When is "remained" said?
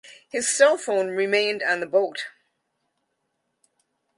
1.09-1.61